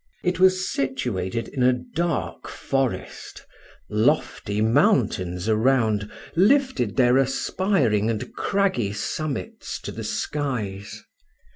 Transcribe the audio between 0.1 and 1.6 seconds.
It was situated